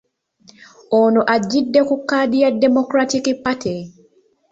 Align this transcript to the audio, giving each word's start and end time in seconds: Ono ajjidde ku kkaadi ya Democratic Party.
Ono 0.99 1.21
ajjidde 1.33 1.79
ku 1.87 1.95
kkaadi 1.99 2.37
ya 2.43 2.49
Democratic 2.63 3.25
Party. 3.43 3.75